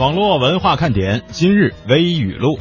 [0.00, 2.58] 网络文化看点今日微语录。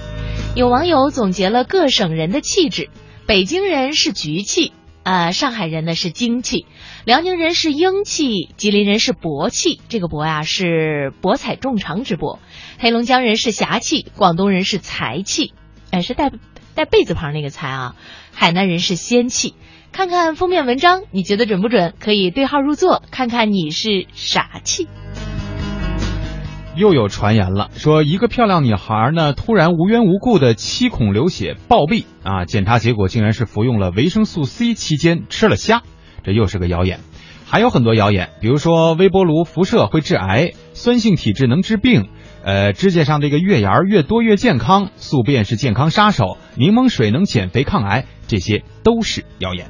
[0.58, 2.90] 有网友总结了各省人的气质：
[3.28, 4.74] 北京人是局气，
[5.04, 6.66] 呃，上海人呢是精气，
[7.06, 9.80] 辽宁人是英气，吉林人是博气。
[9.88, 12.40] 这个博呀是博采众长之博。
[12.78, 15.54] 黑龙江人是侠气，广东人是财气，
[15.92, 16.34] 哎，是带
[16.76, 17.96] 带贝字旁那个财啊。
[18.34, 19.56] 海南人是仙气。
[19.94, 21.94] 看看封面文章，你觉得准不准？
[22.02, 24.90] 可以对号入座，看看你是啥气。
[26.80, 32.46] 又有传言了，说一个漂亮女孩呢，突然无缘无故的七孔流血暴毙啊！
[32.46, 35.84] 检查结果竟然是服用了维生素 C 期间吃了虾，
[36.24, 37.02] 这又是个谣言。
[37.46, 42.08] 还有很多谣言，比如说微波炉辐射会致癌，酸性体质能治病。
[42.46, 49.70] 呃，指甲上这个月牙越多越健康，宿便是健康杀手，柠檬水能减肥抗癌，这些都是谣言。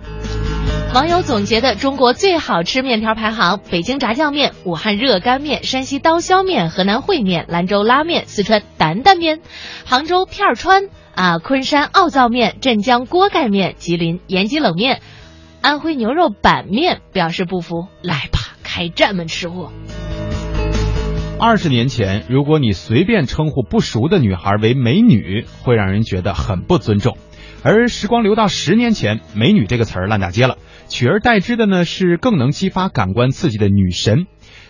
[0.91, 9.39] 网友总结的中国最好吃面条排行：北京炸酱面、武汉热干面、山西刀削面、河南烩面、兰州拉面、四川担担面、
[9.85, 15.01] 杭州片川啊、昆山奥灶面、镇江锅盖面、吉林延吉冷面、
[15.61, 17.01] 安徽牛肉板面。
[17.13, 19.71] 表示不服，来吧，开战门吃货。
[21.39, 27.15] 二十年前，如果你随便称呼不熟的女孩为美女，会让人觉得很不尊重。
[27.63, 30.57] 而时光流到十年前，美女这个词儿烂大街了，
[30.87, 34.27] 取而代之的呢是更能激发感官刺激的女神。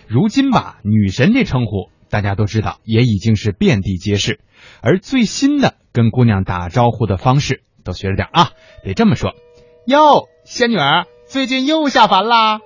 [0.08, 4.40] 如今吧，女神这称呼大家都知道，也已经是遍地皆是。
[4.82, 8.50] 而最新的跟姑娘打招呼的方式，都学着点啊，
[8.84, 9.34] 得这么说：
[9.86, 12.60] 哟，仙女儿，最近又下凡啦。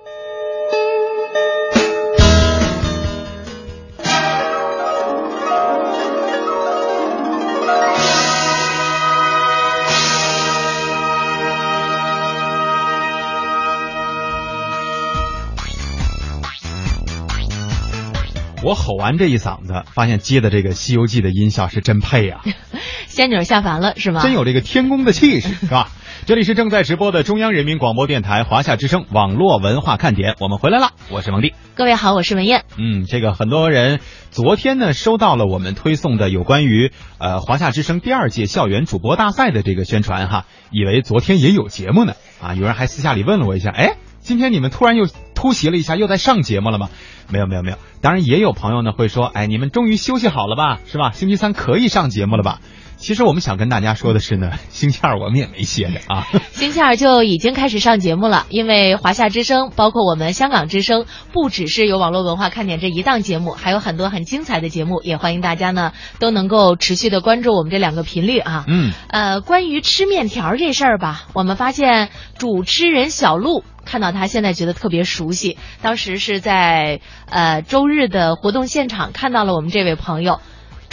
[18.65, 22.41] 我吼完这一嗓子，发现接的这个《西游记》的音效是真配呀！
[23.05, 24.23] 仙女下凡了是吗？
[24.23, 25.91] 真有这个天宫的气势，是吧？
[26.25, 31.53] 这里是正在直播的中央人民广播电台华夏之声网络文化看点，我们回来了，我是蒙蒂。
[31.75, 32.63] 各位好，我是文艳。
[32.75, 33.99] 嗯，这个很多人
[34.31, 43.95] 昨天呢收到了我们推送的有关于呃华夏之声第二届校园主播大赛的这个宣传哈，以为昨天也有节目呢啊，有人还私下里问了我一下，哎，
[44.25, 45.05] 今天你们突然又
[45.35, 46.89] 突袭了一下，又在上节目了吗？
[47.29, 51.11] 没有没有没有，当然也有朋友呢会说，哎，你们终于休息好了吧，是吧？
[51.11, 52.59] 星期三可以上节目了吧？
[52.97, 56.27] 其实我们想跟大家说的是呢， 星期二我们也没歇着啊。
[56.53, 68.65] 星期二就已经开始上节目了，因为华夏之声，包括我们香港之声，不只是有网络文化看点这一档节目，还有很多很精彩的节目，也欢迎大家呢都能够持续的关注我们这两个频率啊。
[68.67, 68.91] 嗯。
[69.09, 73.63] 呃，关于吃面条这事儿吧，我们发现主持人小璐。
[73.85, 80.39] 看到他现在觉得特别熟悉，当时是在呃周日的活动现场看到了我们这位朋友，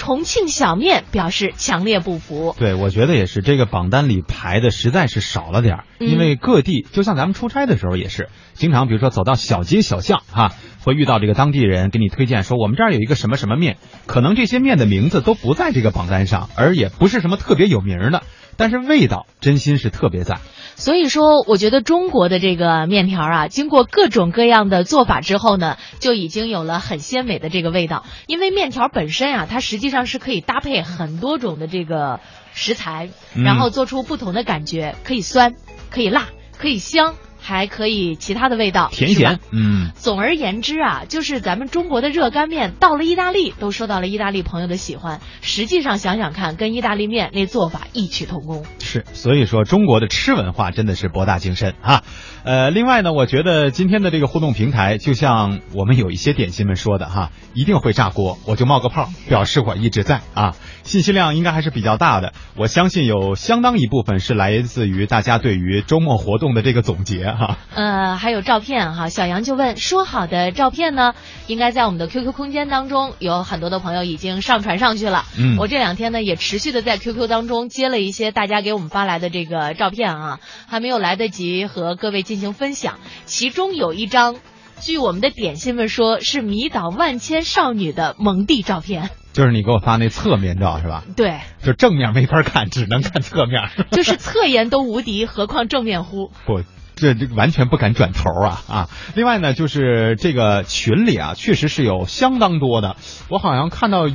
[0.02, 2.56] 重庆小面表示强烈不服。
[2.58, 13.76] 对，我觉得也是，这个榜单里排的实在是少了点儿，因为各地就像咱们出差的时候也是，经常比如说走到小街小巷哈，会遇到这个当地人给你推荐说我们这儿有一个什么什么面，
[14.06, 18.24] 可能这些面的名字都不在这个榜单上，而也不是什么特别有名的，
[18.56, 20.40] 但是味道真心是特别赞。
[20.74, 28.04] 所以说，我觉得中国的这个面条啊，经过各种各样的做法之后呢，就已经有了很鲜美的这个味道。
[28.26, 32.20] 因为面条本身啊，它实际上是可以搭配很多种的这个
[32.54, 35.54] 食材，然后做出不同的感觉，可以酸，
[35.90, 37.14] 可以辣，可以香。
[37.42, 39.90] 还可以其他的味道，甜咸，嗯。
[39.94, 45.20] 总而言之啊，就是咱们中国的热干面到了意大利都受到了意大利朋友的喜欢。
[45.40, 48.64] 实际上想想看，跟意大利面那做法异曲同工。
[48.92, 52.02] 是，所以说中国的吃文化真的是博大精深啊。
[52.44, 60.54] 呃，另外呢，我觉得今天的这个互动平台，就像我们有一些点心们说的哈，一定会炸锅，我就冒个泡，表示我一直在啊。
[60.82, 67.56] 信息量应该还是比较大的，我相信有相当一部分是来自于大家对于周末活动的这个总结哈。
[67.74, 71.14] 呃，还有照片哈，小杨就问说好的照片呢？
[71.46, 75.24] 应该在我们的 QQ 空间当中，有很多的朋友已经上传上去了。
[75.38, 82.98] 嗯，我这两天呢也持续的在 QQ 当中接了一些大家给我们发来的这个照片啊，还没有来得及和各位进行分享。
[83.24, 84.36] 其中有一张，
[84.80, 89.10] 据我们的点心们说是迷倒万千少女的蒙蒂照片。
[89.32, 91.04] 就是你给我发那侧面照是吧？
[91.16, 93.70] 对，就正面没法看，只能看侧面。
[93.90, 96.30] 就是侧颜都无敌，何况正面乎？
[96.44, 96.60] 不，
[96.94, 98.88] 这这完全不敢转头啊啊！
[99.14, 102.96] 另外呢，就是这个群里啊，确实是有相当多的，
[103.28, 104.06] 我好像看到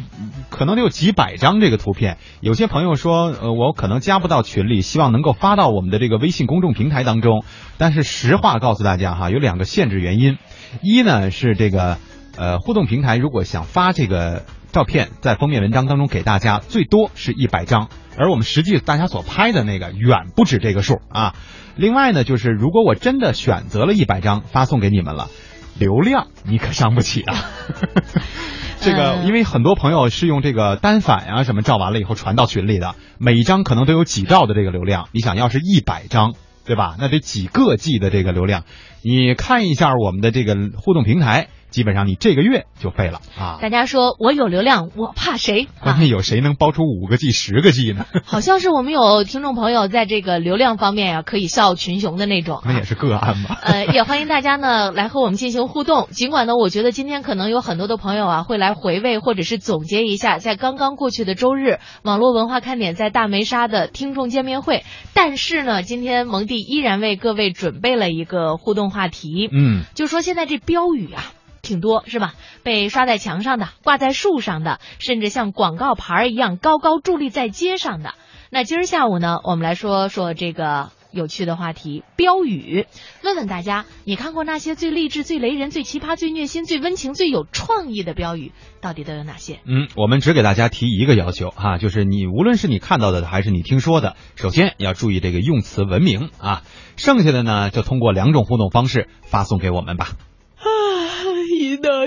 [0.49, 2.17] 可能得有几百张这个图片。
[2.41, 7.43] 有些朋友说，呃，我可能加不到群里，希望能够发到我们的这个微信公众平台当中。
[7.77, 10.37] 但是实话告诉大家哈，有两个限制原因，
[10.81, 11.97] 一呢是这个
[12.37, 14.43] 呃互动平台如果想发这个。
[14.69, 21.35] 照片在封面文章当中给大家最多是一百张，而我们实际大家所拍的那个远不止这个数啊。
[21.75, 25.29] 另外呢，就是如果我真的选择了一百张发送给你们了，
[25.77, 27.35] 流量你可伤不起啊。
[28.81, 35.07] 这个，因为很多朋友是用这个单反啊什么照完了以后传到群里的，每一张可能都有几兆的这个流量。
[35.11, 36.33] 你想要是一百张，
[36.65, 36.95] 对吧？
[36.99, 38.63] 那得几个 G 的这个流量。
[39.03, 41.47] 你看一下我们的这个互动平台。
[41.69, 43.59] 基本上你这个月就废了啊！
[43.61, 45.67] 大家说我有流量，我怕谁？
[45.81, 48.05] 关键有谁能包出五个 G、十个 G 呢？
[48.25, 52.61] 好像是我们有听众朋友在这个流量方面呀，可以笑傲群雄的那种。
[52.65, 53.59] 那也是个案吧？
[53.63, 56.07] 呃，也欢迎大家呢来和我们进行互动。
[56.11, 64.83] 尽管呢，我觉得今天可能有很多的朋友啊会来回味或者是总结一下在刚刚过去的周日网络文化看点在大梅沙的听众见面会，
[65.13, 69.49] 但是呢，今天蒙蒂依然为各位准备了一个互动话题。
[69.51, 71.33] 嗯，就说现在这标语啊。
[71.67, 72.33] 挺多是吧？
[72.63, 78.13] 被刷在墙上的，挂在树上的，甚至像广告牌一样高高伫立在街上的。
[78.49, 82.85] 那今儿下午呢，我们来说说这个有趣的话题——标语。
[83.21, 89.59] 问问大家，你看过那些最励志、最雷人、最奇葩、最虐心、最温情、最有创意的标语，到底都有哪些？
[89.65, 96.63] 嗯，我们只给大家提一个要求哈，就是你无论是你看到的还是你听说的，首先要注意这个用词文明啊。
[96.95, 100.07] 剩下的呢，就通过两种互动方式发送给我们吧。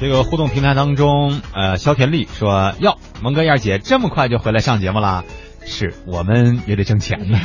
[0.00, 5.24] 这个互动平台当中，呃，肖田丽说：“哟，蒙哥燕姐这么快就回来上节目啦？
[5.64, 7.40] 是，我们也得挣钱呢。”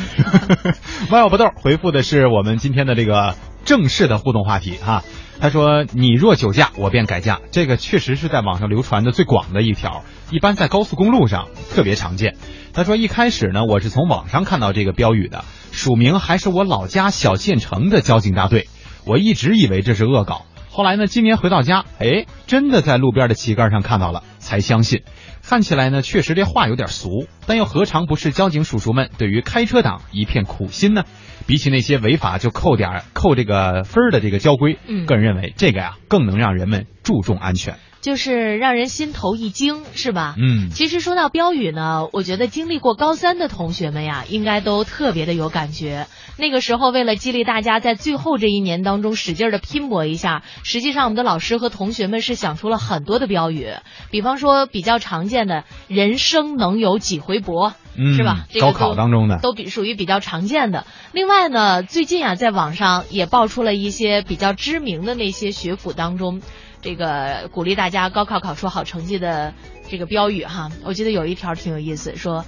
[1.10, 3.34] 万有不豆回复的是我们今天的这个
[3.64, 5.02] 正式的互动话题哈。
[5.40, 12.36] 他说：“你若酒驾，我便改嫁。”这个确实是在网上流传的最广的一条，一般在高速公路上特别常见。
[12.74, 18.68] 他说：“一开始呢，我是从网上看到这个标语的，署名还是我老家小县城的交警大队，
[19.04, 21.08] 我一直以为这是恶搞。”后来呢？
[21.08, 25.02] 今年回到家，哎，真的在路边的旗杆上看到了，才相信。
[25.42, 31.02] 看起来呢，确实这话有点俗，但又何尝不是交警叔叔们对于开车党一片苦心呢？
[31.46, 37.74] 比起那些违法就扣点扣这个分儿的这个交规，嗯，个人认为这个呀，更能让人们注重安全。
[38.00, 40.34] 就是让人心头一惊，是吧？
[40.38, 46.06] 嗯，其实说到标语呢，我觉得经历过高三的同学们呀，应该都特别的有感觉。
[46.38, 53.68] 那个时候，为了激励大家在最后这一年当中使劲的拼搏一下，实际上我们的老师和同学们是想出了很多的标语，
[54.10, 57.74] 比方说比较常见的“人生能有几回搏”，
[58.16, 58.46] 是吧？
[58.58, 60.86] 高考当中的都比属于比较常见的。
[61.12, 66.40] 另外呢，最近啊，在网上也爆出了一些比较知名的那些学府当中。
[66.82, 69.54] 这个鼓励大家高考考出好成绩的
[69.88, 72.44] 这个标语哈，我记得有一条挺有意思，说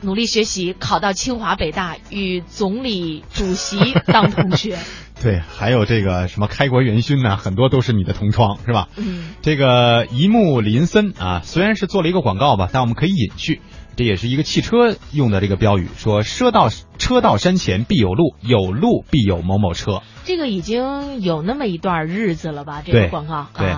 [0.00, 4.78] 努力学习，考到清华北大，与总理主席当同学。
[5.22, 8.88] 对，还有这个什么开国元勋呢，很多都是你的同窗，是吧？
[8.96, 9.30] 嗯。
[9.40, 13.62] 这个一木林森啊，虽然是做了一个广告吧，但我们可以隐去，
[13.96, 20.02] 这也是一个汽车用的这个标语，说车到车到山前必有路，有路必有某某车。
[20.24, 22.82] 这个已经有那么一段日子了吧？
[22.84, 23.76] 这个广告对，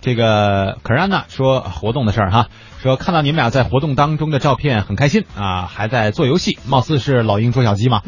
[0.00, 2.48] 这个可安娜说活动的事儿哈，
[2.82, 8.02] 说看到你们俩在活动当中的照片很开心啊，还在做游戏，貌似是老鹰捉小鸡嘛。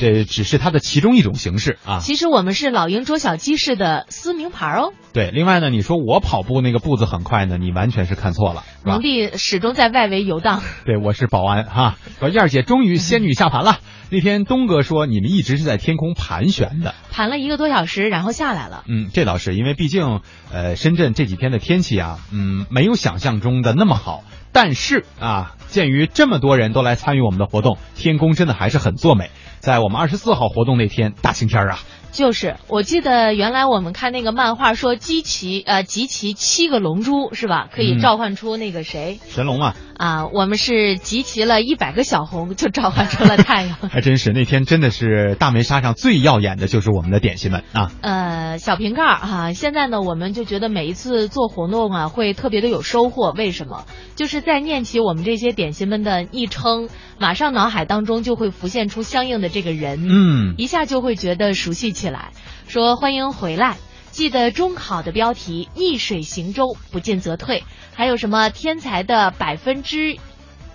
[0.00, 1.98] 这只是它的其中一种形式啊。
[2.00, 4.92] 其实我们是老鹰捉小鸡式的撕名牌哦。
[5.12, 8.64] 对，另外呢，你说我跑步那个步子很快呢，你完全是看错了。
[8.84, 10.62] 蒙蒂始终在外围游荡。
[10.86, 11.98] 对，我是保安哈。
[12.18, 13.78] 说燕儿姐终于仙女下凡了。
[14.12, 18.82] 那天东哥说你们一直是在天空盘旋的，盘了一个多小时，然后下来了。
[18.88, 20.20] 嗯，这倒是因为毕竟
[20.52, 24.24] 呃深圳这几天的天气啊，嗯，没有想象中的那么好。
[24.52, 29.30] 但是啊，鉴于这么多人都来参与我们的活动，天宫真的还是很作美。
[29.60, 31.78] 在我们二十四号活动那天，大晴天啊，
[32.12, 37.68] 就是，我记得原来我们看那个漫画说集齐呃集齐七个龙珠是吧？
[37.70, 40.26] 可以嗯召唤出那个谁、神龙嘛，啊？
[40.32, 43.76] 我们是集齐了一百个小红就召唤出了太阳。
[43.92, 47.92] 还真是那天真的是大梅沙上最耀眼的就是我们的点心们啊。
[48.00, 53.32] 呃，小瓶盖儿哈、现在呢，我们就觉得每一次做活动啊，会特别的有收获。
[53.32, 53.84] 为什么？
[54.16, 56.88] 就是在念起我们这些点心们的昵称，
[57.18, 62.30] 马上脑海当中就会浮现出相应的这个人，嗯，一下就会觉得熟悉起来。
[62.68, 63.76] 说欢迎回来，
[64.10, 67.64] 记得中考的标题“逆水行舟，不进则退”，
[67.94, 70.18] 还有什么天才的百分之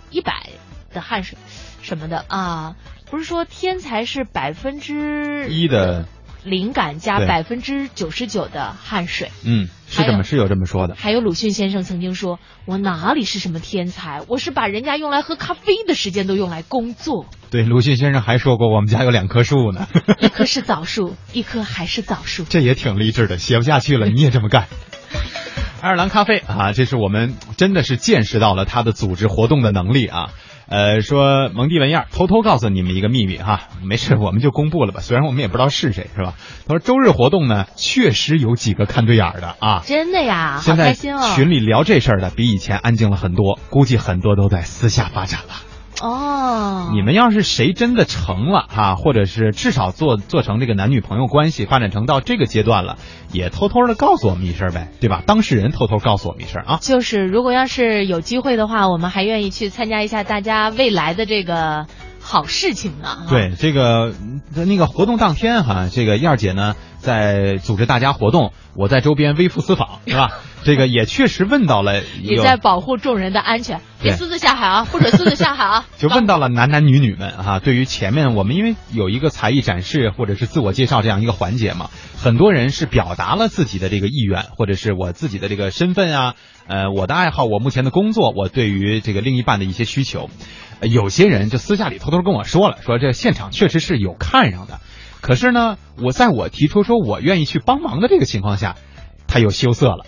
[0.10, 0.50] 一百
[0.94, 1.38] 的汗水
[1.82, 2.76] 什么的啊？
[3.10, 6.08] 不是说天才是百分之一的，
[6.46, 9.32] 灵感加百分之九十九的汗水。
[9.44, 10.96] 嗯，是还有这么是有这么说的。
[10.96, 17.26] 还有鲁迅先生曾经说：“我哪里是什么天才，我是把人家用来喝咖啡的时间都用来工作。
[17.50, 19.88] 对，鲁迅先生还说过，我们家有两棵树呢，
[20.22, 22.44] 一棵是枣树，一棵还是枣树。
[22.50, 23.38] 这也挺励志的。
[23.38, 24.68] 写不下去了，你也这么干。
[25.82, 30.32] 爱尔兰咖啡啊，这是我们真的是见识到了他的组织活动的能力啊。
[30.68, 35.00] 呃，说蒙蒂文燕偷偷告诉你们一个秘密哈， 没事，我们就公布了吧。
[35.02, 36.34] 虽然我们也不知道是谁，是吧？
[36.68, 39.84] 他说周日活动呢，确实有几个看对眼的啊。
[39.86, 41.34] 真的呀，好现在开心哦！
[41.36, 45.75] 群里聊这事儿的比以前安静了很多，估计很多都在私下发展了。
[46.02, 52.98] 哦，你们要是谁真的成了哈、或者是至少做做成这个男女朋友关系，发展成到这个阶段了，
[53.32, 55.24] 也偷偷的告诉我们一声呗，对吧？
[55.26, 56.78] 当事人偷偷告诉我们一声啊。
[56.82, 61.88] 就是如果要是有机会的话，我们还愿意去参加一下大家未来的这个
[62.20, 63.26] 好事情啊。
[63.30, 64.14] 对，这个
[64.54, 70.30] 那个活动当天哈、这个燕儿姐呢在组织大家活动，我在周边微服私访，是吧？
[70.66, 75.86] 这个也确实问到了也在保护众人的安全，别私自下海啊，不准私自下海啊。
[75.98, 86.34] 就问到了男男女女们哈、对于前面我们因为有一个才艺展示或者是自我介绍这样一个环节嘛，很多人是表达了自己的这个意愿，或者是我自己的这个身份啊，
[86.68, 90.32] 呃，我的爱好，我目前的工作，我对于这个另一半的一些需求，
[90.80, 94.80] 呃有些人就私下里偷偷跟我说了，说这现场确实是有看上的，
[95.22, 98.76] 可是呢，我在我提出说我愿意去帮忙的这个情况下，
[99.28, 100.06] 他又羞涩了。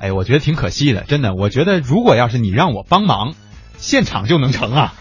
[0.00, 1.34] 哎，我觉得挺可惜的，真的。
[1.34, 3.34] 我觉得如果要是你让我帮忙，
[3.76, 4.94] 现场就能成啊，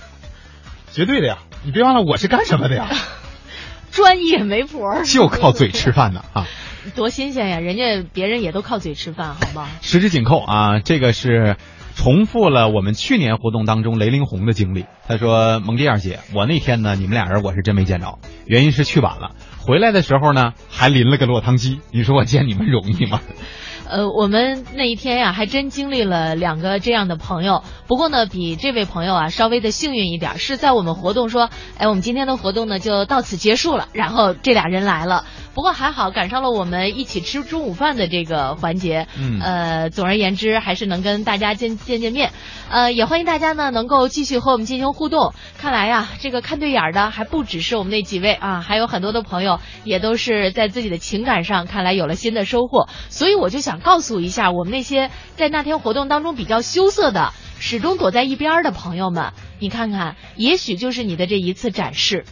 [0.94, 1.38] 绝对的呀！
[1.64, 2.90] 你别忘了我是干什么的呀，
[3.92, 6.48] 专业媒婆，就靠嘴吃饭的啊。
[6.96, 7.60] 多新鲜呀！
[7.60, 9.68] 人家别人也都靠嘴吃饭，好吗？
[9.82, 11.58] 十指紧扣啊，这个是
[11.96, 14.86] 重复了我们去年活动当中雷凌红的经历。
[15.08, 21.80] 他说：“蒙蒂二姐，我那天呢，你们俩人我是真没见着，原因是去晚了，回来的时候呢还淋了个落汤鸡。
[21.92, 23.20] 你说我见你们容易吗？
[23.89, 27.63] 呃，我们那一天呀，还真经历了两个这样的朋友。
[27.88, 35.25] 不过呢，比这位朋友啊稍微的幸运一点，是在我们活动说，哎，我们今天的活动呢就到此结束了，然后这俩人来了。
[35.54, 39.08] 不过还好赶上了我们一起吃中午饭的这个环节。
[39.18, 42.32] 嗯呃，总而言之，还是能跟大家见见见面。
[42.70, 45.34] 呃，也欢迎大家呢能够继续和我们进行互动。
[45.58, 52.89] 看来呀，这个看对眼儿的还不只是我们那几位啊，还有很多的朋友也都是在自己的情感上看来有了新的收获。
[53.08, 62.25] 所以我就想告诉一下我们那些在那天活动当中比较羞涩的、始终躲在一边的朋友们，你看看，也许就是你的这一次展示，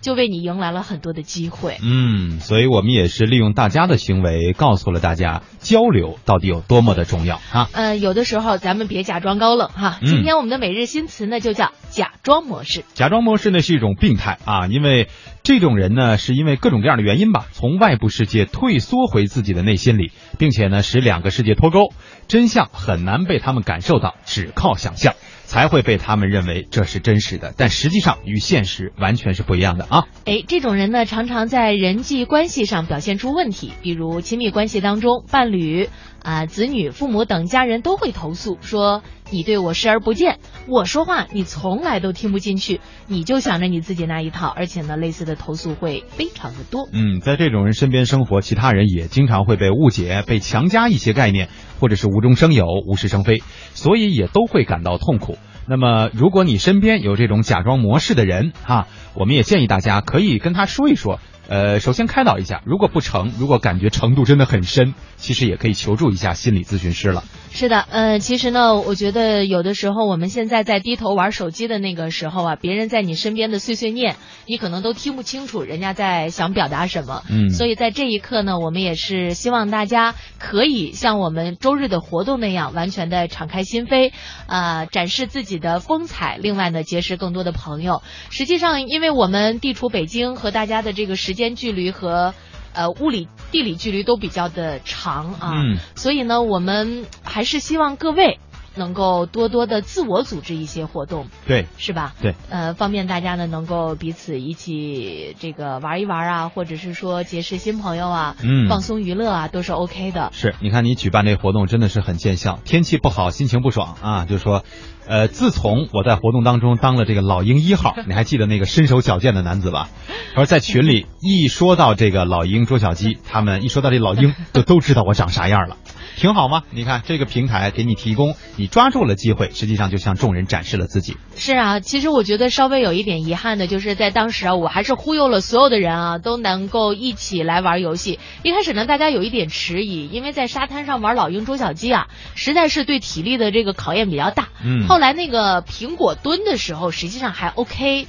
[0.00, 1.78] 就为你迎来了很多的机会。
[1.82, 7.68] 嗯，所以我们也是利用大家的行为，告诉了大家交流到底有多么的重要啊。
[7.72, 9.98] 呃，有的时候咱们别假装高冷哈。
[10.02, 12.84] 嗯今天我们的每日新词呢就叫假装模式。
[12.94, 15.08] 假装模式呢是一种病态啊，因为
[15.42, 21.92] 这种人呢是因为各种各样的原因吧，从外部世界退缩回自己的内心里，并且呢使两个世界脱钩，
[22.26, 25.14] 真相很难被他们感受到，只靠想象
[25.48, 30.04] 才会被他们认为这是真实的，但实际上与现实完全是不一样的啊。
[30.26, 35.88] 哎，这种人呢，常常在人际关系上表现出问题，比如亲密关系当中，伴侣、
[36.22, 46.88] 啊、子女、父母等家人都会投诉说你对我视而不见，我说话你从来都听不进去，你就想着你自己那一套，而且呢，类似的投诉会非常的多。
[46.92, 51.48] 嗯，在这种人身边生活，其他人也经常会被误解、被强加一些概念，
[51.80, 53.42] 或者是无中生有、无事生非，
[53.74, 55.38] 所以也都会感到痛苦。
[55.66, 61.20] 那么，如果你身边有这种假装模式的人哈、我们也建议大家可以跟他说一说。
[61.48, 67.24] 呃，首先开导一下，如果不成，如果感觉程度真的很深，其实也可以求助一下心理咨询师了。
[67.50, 77.22] 是的，呃，其实呢，我觉得有的时候我们现在在低头玩手机的那个时候啊，别人在你身边的碎碎念，你可能都听不清楚人家在想表达什么。
[77.30, 84.12] 嗯所以在这一刻呢，我们也是希望大家可以像我们周日的活动那样，完全的敞开心扉，
[84.46, 86.38] 啊、展示自己的风采。
[86.38, 88.02] 另外呢，结识更多的朋友。
[88.28, 92.34] 实际上，因为我们地处北京，和大家的这个时间距离和。
[92.74, 98.38] 呃物理地理距离都比较的长啊，嗯所以呢，我们还是希望各位
[98.76, 102.14] 能够多多的自我组织一些活动，对，是吧？
[102.22, 110.30] 对，呃，方便大家呢能够彼此一起这个玩一玩啊，或者是说结识新朋友啊，嗯放松娱乐啊，都是 OK 的。
[110.32, 114.62] 是，你看你举办这活动真的是很见效，天气不好，心情不爽啊，就说，
[115.08, 119.88] 呃，自从我在活动当中当了这个老鹰一号， 你还记得那个身手矫健的男子吧？
[120.34, 125.76] 他说在群里一说到这个老鹰捉小鸡，他们一说到这老鹰，就都知道我长啥样了，
[126.16, 126.62] 挺好吗？
[126.70, 131.16] 你看这个平台给你提供，你抓住了机会，实际上就向众人展示了自己。
[131.36, 138.18] 是啊，其实我觉得稍微有一点遗憾的，就是在当时啊，我还是忽悠了所有的人啊，都能够一起来玩游戏。
[138.42, 144.48] 一开始呢，大家有一点迟疑，因为在沙滩上玩老鹰捉小鸡啊，实在是对体力的这个考验比较大。
[144.64, 148.06] 嗯后来那个苹果蹲的时候，实际上还 OK。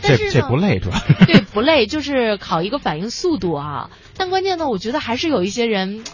[0.00, 0.96] 但是这这不累主要。
[1.26, 3.90] 对，不累，就是考一个反应速度啊。
[4.16, 6.04] 但关键呢，我觉得还是有一些人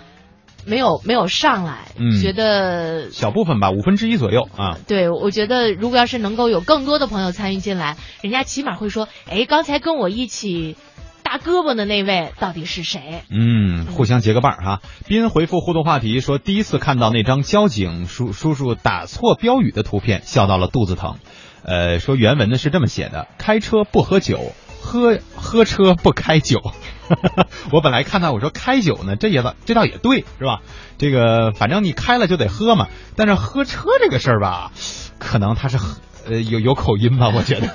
[0.66, 4.78] 没有没有上来，嗯觉得小部分吧，五分之一左右啊。
[4.87, 10.76] 对，我觉得如果要是能够有更多的朋友参与进来，人家起码会说，哎，刚才跟我一起
[11.23, 13.23] 搭胳膊的那位到底是谁？
[13.30, 14.80] 嗯，互相结个伴儿哈。
[15.06, 21.16] 斌回复互动话题说，第一次看到那张交警叔叔叔打错标语的图片，笑到了肚子疼。
[21.64, 24.52] 呃，说原文呢是这么写的：开车不喝酒，
[24.83, 26.61] 喝喝车不开酒。
[27.73, 30.61] 我本来看到我说开酒呢，这也倒这倒也对，是吧？
[30.99, 32.88] 这个反正你开了就得喝嘛。
[33.16, 34.73] 但是喝车这个事儿吧，
[35.18, 35.78] 可能他是
[36.26, 37.75] 呃有有口音吧，我觉得。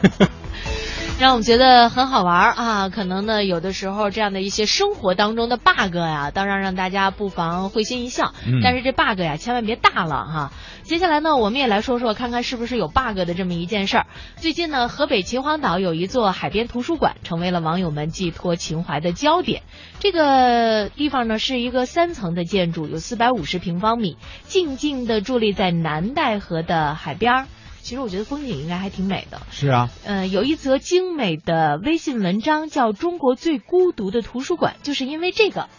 [1.20, 2.88] 让我们觉得很好玩啊！
[2.88, 8.34] 可能呢，有的时候这样的一些生活当中的 bug 呀，当然让大家不妨会心一笑。
[8.48, 10.54] 嗯但是这 bug 呀，千万别大了哈。
[10.84, 14.08] 接下来呢，我们也来说说，看看是不是有 bug 的这么一件事儿。
[14.38, 19.64] 最近呢，河北秦皇岛有一座海边图书馆，成为了网友们寄托情怀的焦点。
[20.00, 27.48] 这个地方呢，是一个三层的建筑，有四百五十平方米，静静地伫立在南戴河的海边儿。
[27.90, 29.42] 其实我觉得风景应该还挺美的。
[29.50, 35.70] 是啊，呃，有一则精美的微信文章叫《中国最孤独的图书馆》，就是因为这个，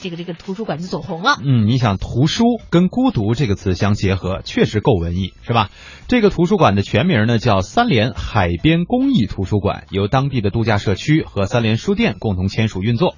[0.00, 1.36] 这个这个图书馆就走红了。
[1.44, 5.70] 嗯，你想图书跟孤独这个词相结合，确实够文艺，是吧？
[6.08, 13.14] 这个图书馆的全名呢叫三联海边公益图书馆，由当地的度假社区和三联书店共同签署运作。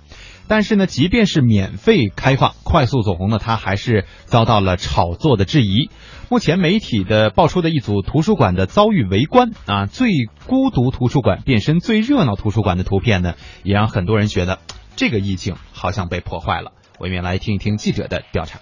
[0.48, 5.90] 但是呢，即便是免费开放、快速走红的它，还是遭到了炒作的质疑。
[6.28, 10.10] 目前媒体的爆出的一组图书馆的遭遇围观啊，最
[10.46, 14.58] 孤独图书馆变身最热闹图书馆的图片呢，也让很多人觉得
[14.96, 16.72] 这个意境好像被破坏了。
[16.98, 18.58] 我们来听一听记者的调查。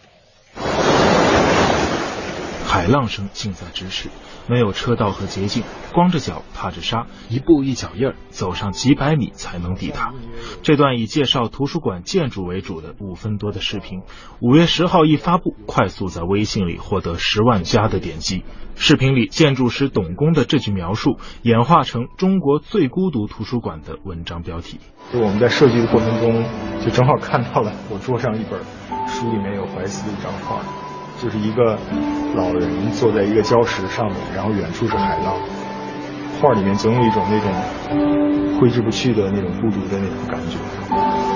[2.67, 4.11] 海浪声近在咫尺，
[4.47, 10.13] 没有车道和捷径，光着脚踏着沙，一步一脚印儿，走上几百米才能抵达。
[10.63, 14.03] 这段以介绍图书馆建筑为主的五分多的视频，
[14.41, 18.45] 五月十号一发布，快速在微信里获得十万加的点击。
[18.77, 24.81] 视频里建筑师董工的这句描述，演化成中国最孤独图书馆的文章标题。
[25.13, 26.45] 就我们在设计的过程中，
[26.85, 28.61] 就正好看到了我桌上一本
[29.07, 30.61] 书，里面有怀斯的一张画，
[31.23, 31.79] 就是一个
[32.35, 35.35] 老人坐在一个礁石上面，然后远处是海浪。
[36.41, 40.59] 画里面总有一种那种挥之不去的那种孤独的那种感觉，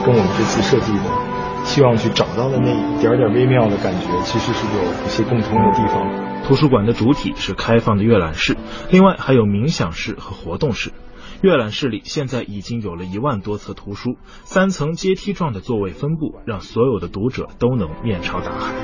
[0.05, 6.43] 跟我们这次设计的希望去找到的那一点点微妙的感觉，其实是有一些共通的地方。
[6.45, 8.57] 图书馆的主体是开放的阅览室，
[8.91, 10.93] 另外还有冥想室和活动室。
[11.40, 18.74] 阅览室里现在已经有了一万多册图书，三层阶梯状的座位分布，让所有的读者都能面朝大海。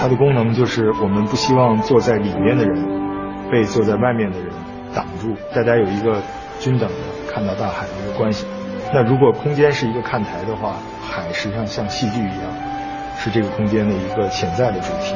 [0.00, 4.52] 它的功能就是我们不希望坐在里面的人被坐在外面的人
[4.92, 6.20] 挡住，大家有一个
[6.58, 6.96] 均等的
[7.32, 8.48] 看到大海的一个关系。
[8.92, 15.14] 那如果空间是一个看台的话，海实际上像戏剧一样，是这个空间的一个潜在的主题。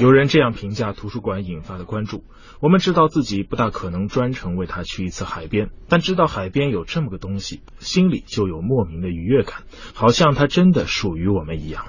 [0.00, 2.24] 有人这样评价图书馆引发的关注。
[2.60, 9.62] 我们知道自己不大可能专程为它去一次海边，但知道海边有这么个东西，心里就有莫名的愉悦感，
[9.94, 11.86] 好像它真的属于我们一样。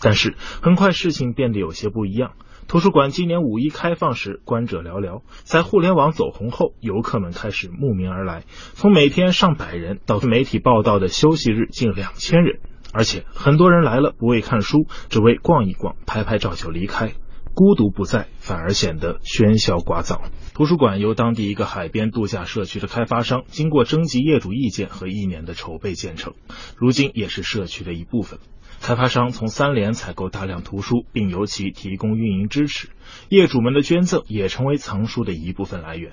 [0.00, 2.32] 但是很快事情变得有些不一样。
[2.68, 12.60] 图书馆今年五一开放时，观者寥寥；在互联网走红后，游客们开始慕名而来，从每天上百人到媒体报道的休息日近两千人，
[12.92, 17.12] 而且很多人来了不为看书，只为逛一逛、拍拍照就离开。
[17.56, 20.20] 孤独不在，反而显得喧嚣聒噪。
[20.52, 26.34] 图书馆由当地一个海边度假社区的开发商经过征集业主意见和一年的筹备建成，
[26.76, 28.40] 如今也是社区的一部分。
[28.82, 32.90] 开发商从三联采购大量图书，并由其提供运营支持。
[33.30, 36.12] 业主们的捐赠也成为藏书的一部分来源。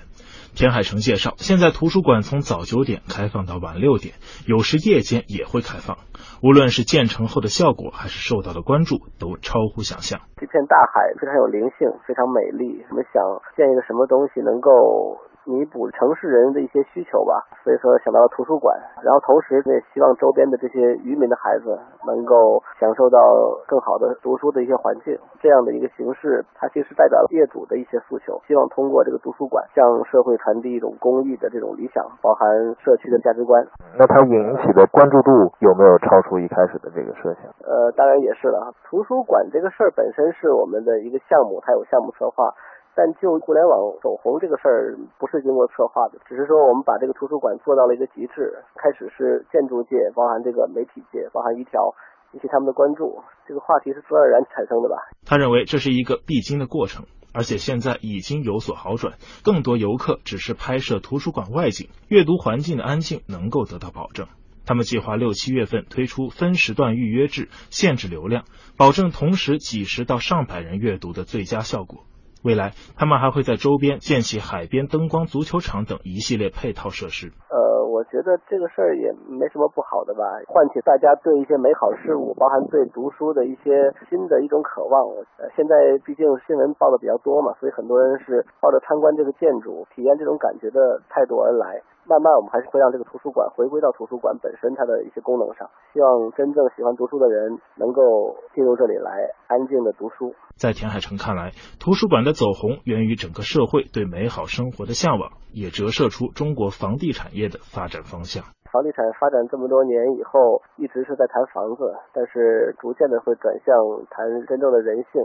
[0.54, 4.14] 田海成介绍，现在图书馆从早九点开放到晚六点，
[4.46, 5.98] 有时夜间也会开放。
[6.42, 10.20] 无论是建成后的效果，还是受到的关注，都超乎想象。
[10.36, 12.84] 这片大海非常有灵性，非常美丽。
[12.90, 13.22] 我们想
[13.56, 15.18] 建一个什么东西能够。
[15.46, 23.18] 弥补城市人的一些需求吧，所以说想到了图书馆，然后同时也希望周边的这些渔民的孩子能够享受到
[23.66, 25.18] 更好的读书的一些环境。
[25.40, 32.48] 这样的一个形式，它其实代表了业主的一些诉求，希望通过这个图书馆向社会传递一种公益的这种理想，包含
[32.82, 33.66] 社区的价值观。
[33.98, 37.44] 那它引起的关注度有没有超出一开始的这个设想？
[37.64, 38.72] 呃，当然也是了。
[38.84, 42.54] 图书馆这个事儿本身是我们的一个项目，它有项目策划。
[42.96, 48.62] 但就互联网走红这个事儿，不是经过策划的，只是说我们把这个图书馆做到了一个极致。
[48.78, 51.94] 开始是建筑界，包含这个媒体界，包含一条
[52.32, 54.94] 引起他们的关注，这个话题是自然而然产生的吧？
[55.26, 64.28] 他认为这是一个必经的过程，而且现在已经有所好转，更多游客只是拍摄图书馆外景，阅读环境的安静能够得到保证。
[64.66, 68.44] 他们计划六七月份推出分时段预约制，限制流量，
[68.78, 72.04] 保证同时几十到上百人阅读的最佳效果。
[72.44, 77.32] 未来，他们还会在周边建起海边灯光足球场等一系列配套设施。
[77.48, 80.20] 呃，我觉得这个事儿也没什么不好的吧，
[80.52, 85.08] 唤起大家对一些美好事物，包含对读书的一些新的一种渴望。
[85.40, 91.80] 呃，现在毕竟新闻报的比较多嘛，所以很多人是抱着参观这个建筑、体验这种感觉的态度而来。
[92.06, 95.68] 慢慢，我们还是会让这个图书馆回归到图书馆本身它的一些功能上。
[95.92, 100.34] 希望真正喜欢读书的人能够进入这里来，安静的读书。
[100.56, 108.44] 在田海成看来，图书馆的走红源于整个社会对美好生活的向往，也折射出中国房地产业的发展方向。
[108.70, 113.72] 房地产发展这么多年以后，一直是在谈房子，但是逐渐的会转向
[114.10, 115.22] 谈真正的人性。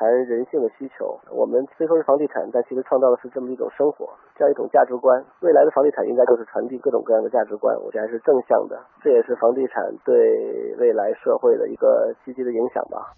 [0.00, 5.12] 谈人性的需求，我们虽说是房地产，但其实创造的是这么一种生活，这样一种价值观。
[5.44, 8.80] 未来的房地产应该就是传递各种各样的价值观，我觉得还是正向的。
[9.04, 10.16] 这也是房地产对
[10.80, 13.12] 未来社会的一个积极的影响吧。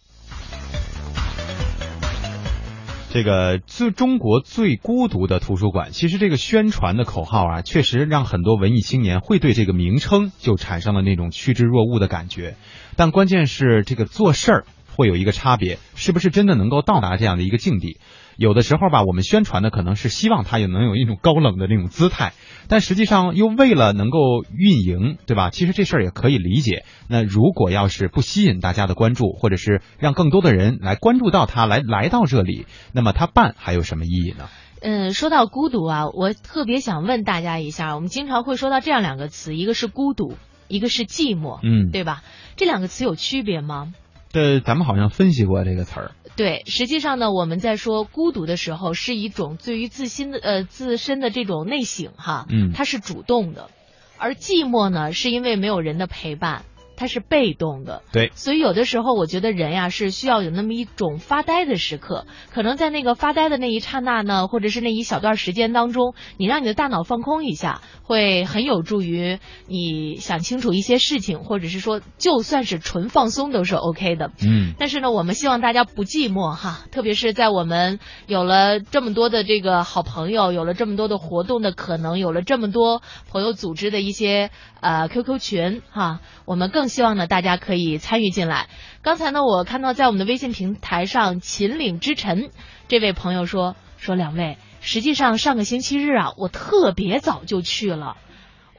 [3.14, 12.54] 这个最中国最孤独的图书馆，其实这个宣传的口号啊，确实让很多文艺青年会对这个名称就产生了那种趋之若鹜的感觉。
[12.96, 14.64] 但关键是这个做事儿。
[14.94, 17.98] 会有一个差别，是不是真的能够到达这样的一个境地？
[18.36, 22.32] 有的时候吧，我们宣传的可能是希望它也能有一种高冷的那种姿态，
[22.66, 24.18] 但实际上又为了能够
[24.56, 25.50] 运营，对吧？
[25.50, 26.84] 其实这事儿也可以理解。
[27.08, 34.48] 那如果要是不吸引大家的关注，或者是让更多的人来关注到它，来来到这里，那么它办还有什么意义呢？
[34.80, 40.34] 嗯，说到孤独啊，我特别想问大家一下，我们经常会说到这样两个词，一个是孤独，
[40.68, 42.22] 一个是寂寞，嗯，对吧？
[42.56, 43.92] 这两个词有区别吗？
[44.32, 46.12] 这咱们好像分析过这个词儿。
[46.34, 53.68] 对，实际上呢，我们在说孤独的时候，是一种对于自心的呃自身的这种内省哈，嗯，它是主动的，
[54.16, 56.64] 而寂寞呢，是因为没有人的陪伴。
[56.96, 74.30] 它是被动的，对，所以有的时候我觉得人呀是需要有那么一种发呆的时刻，可能在那个发呆的那一刹那呢，或者是那一小段时间当中，你让你的大脑放空一下，会很有助于你想清楚一些事情，或者是说就算是纯放松都是 OK 的。
[74.42, 84.50] 嗯，但是呢，我们希望大家不寂寞哈，特别是在我们有了这么多的这个好朋友，有了这么多的活动的可能，有了这么多朋友组织的一些
[84.80, 86.81] 呃 QQ 群哈，我们更。
[86.82, 88.68] 更希望呢，大家可以参与进来。
[89.02, 92.50] 刚才呢，我看到在我们的微信平台上，秦岭之晨
[92.88, 98.16] 这位朋友说说两位，实际上上个星期日啊，我特别早就去了。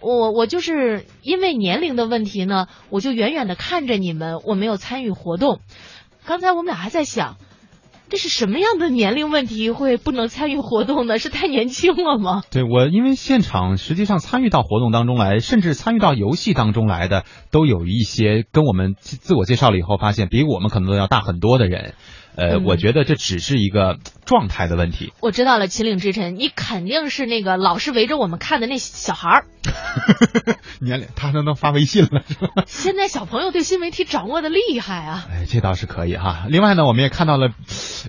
[0.01, 5.61] 我我就是因为年龄的问题呢，我就远远的看着你们，我没有参与活动。
[6.25, 7.37] 刚才我们俩还在想。
[8.13, 11.17] 这是什么样的年龄问题会不能参与活动呢？
[11.17, 12.43] 是太年轻了吗？
[12.51, 21.95] 对我，因为现场实际上参与到活动当中来，甚至参与到游戏当中来的，都有一些跟我们自我介绍了以后发现比我们可能都要大很多的人。
[22.35, 25.13] 呃，我觉得这只是一个状态的问题。
[25.21, 29.45] 我知道了，秦岭之臣，你肯定是那个老是围着我们看的那小孩儿。
[30.81, 32.63] 年龄，他都能发微信了，是吧？
[32.65, 35.25] 现在小朋友对新媒体掌握的厉害啊！
[35.29, 36.45] 哎，这倒是可以哈。
[36.49, 37.49] 另外呢，我们也看到了，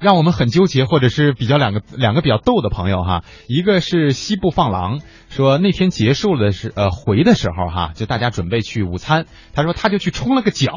[0.01, 3.23] 让我们很纠结，或者是比较两个两个比较逗的朋友哈。
[3.47, 10.73] 一个是西部放狼，说那天结束了是呃回的时候哈，就大家准备去午餐，他说他就去冲了个脚。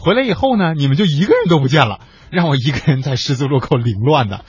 [0.00, 4.44] 回来以后呢，你们就一个人都不见了，让我一个人在十字路口凌乱的。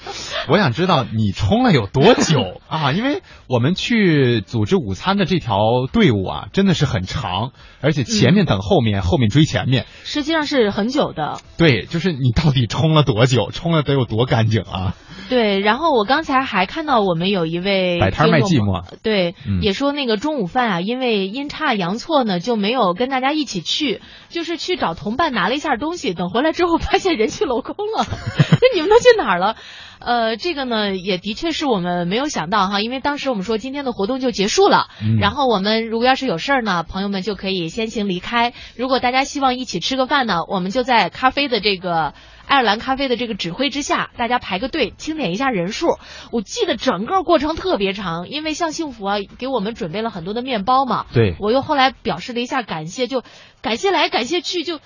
[0.47, 2.93] 我想知道你冲了有多久 啊？
[2.93, 5.57] 因为我们去组织午餐的这条
[5.91, 11.41] 队伍啊，真的是很长，而且前面等后面，后面追前面，实际上是很久的。
[11.57, 14.95] 对，就是你到底冲了多久，冲了得有多干净啊？
[15.29, 29.55] 对，然后我刚才还看到我们有一位摆摊卖寂寞，对，嗯也说那个中午饭啊，因为阴差阳错呢，就没有跟大家一起去，就是去找同伴拿了一下东西，等回来之后发现人去楼空了，那你们都去哪儿了？
[29.99, 38.53] 呃，这个呢，也的确是我们没有想到哈，因为当时我们说今天的活动就结束了，嗯然后我们如果要是有事儿呢，朋友们就可以先行离开。
[38.75, 42.15] 如果大家希望一起吃个饭呢，我们就在咖啡的这个
[42.47, 45.99] 爱尔兰咖啡的这个指挥之下，大家排个队，清点一下人数。
[46.31, 53.21] 我记得整个过程特别长，因为像幸福啊给我们准备了很多的面包嘛，对我又后来表示了一下感谢，就
[53.61, 54.79] 感谢来感谢去，就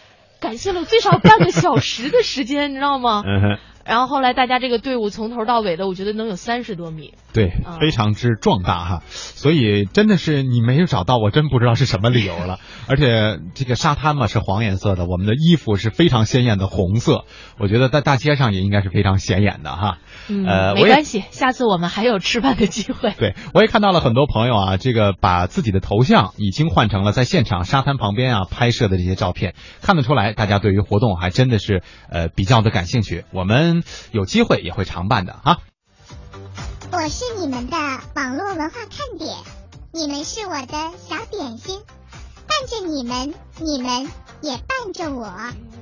[0.45, 3.23] 感谢了最少半个小时的时间，你知道吗？
[3.25, 3.57] 嗯哼。
[3.85, 7.13] 然后后来大家这个队伍从头到尾的，我觉得能有三十多米。
[7.33, 12.59] 对啊，非常之壮大哈，所以真的是你没有找到，我真不知道是什么理由了。
[12.87, 17.25] 而且这个沙滩嘛是黄颜色的，我们的衣服是非常鲜艳的红色，
[17.59, 19.97] 我觉得在大街上也应该是非常显眼的哈。
[20.29, 23.11] 嗯，呃，没关系，下次我们还有吃饭的机会。
[23.19, 33.25] 对，我也看到了很多朋友啊，这个把自己的头像已经换成了在现场沙滩旁边啊拍摄的这些照片，看得出来大家对于活动还真的是呃比较的感兴趣。
[33.31, 33.74] 我们
[34.11, 35.57] 有机会也会常办的啊。
[36.91, 37.77] 我是你们的
[38.15, 39.35] 网络文化看点，
[39.91, 41.81] 你们是我的小点心，
[42.47, 44.09] 伴着你们，你们
[44.41, 45.33] 也伴着我。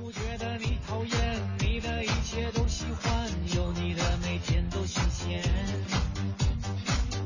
[0.02, 5.42] 不觉得你讨厌，你的一切都喜欢，有你的每天都新鲜。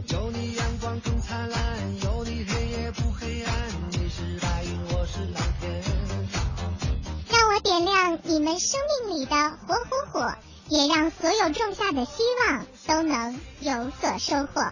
[0.08, 1.60] 有你阳光更灿烂，
[2.02, 3.54] 有你黑夜不黑暗，
[3.90, 5.82] 你是白云，我是蓝天。
[7.30, 9.34] 让我点亮你们生命里的
[9.66, 10.34] 火火火，
[10.68, 14.70] 也让所有种下的希望都能有所收获。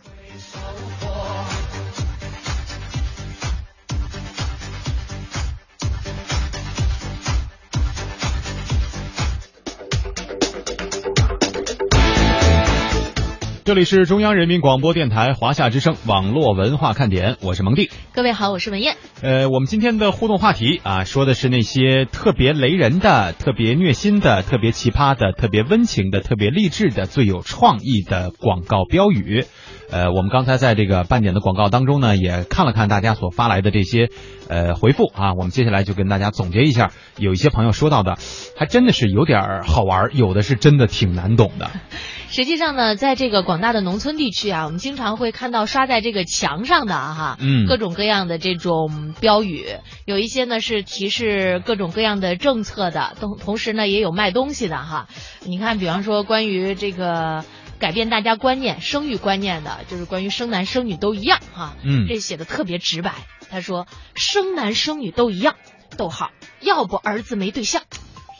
[13.66, 17.90] 这里是中央人民广播电台华夏之声网络文化看点，我是蒙蒂。
[18.12, 18.94] 各位好，我是文艳。
[19.22, 29.44] 呃，我们今天的互动话题啊，说的是那些特别雷人的、特别虐心的、特别奇葩的、特别温情的、特别励志的、最有创意的广告标语。
[29.90, 34.10] 呃，我们刚才在这个半点的广告当中呢，也看了看大家所发来的这些
[34.48, 38.18] 呃回复啊，我们接下来就跟大家总结一下，有一些朋友说到的，
[38.56, 41.70] 还真的是有点儿好玩儿，有的是真的挺难懂的。
[42.28, 49.64] 实际上呢，在这个广大的农村地区啊，我们经常会看到刷在这个墙上的啊哈，嗯各种各样的这种标语，
[50.04, 55.06] 有一些呢是提示各种各样的政策的，同同时呢也有卖东西的哈。
[55.44, 57.44] 你看，比方说关于这个
[57.78, 63.14] 改变大家观念、生育观念的，就是关于生男生女都一样哈，嗯这写的特别直白。
[63.50, 65.56] 他说生男生女都一样，
[65.96, 67.82] 逗号，要不儿子没对象。